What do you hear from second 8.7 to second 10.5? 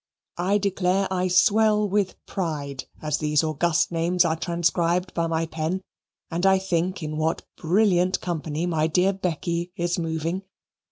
dear Becky is moving.